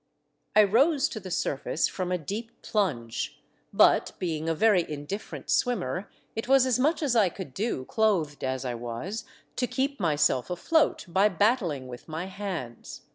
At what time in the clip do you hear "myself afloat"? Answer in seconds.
9.99-11.05